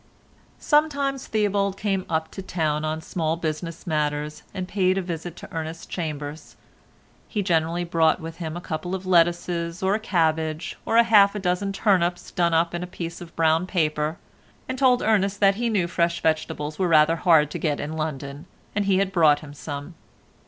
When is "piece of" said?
12.87-13.35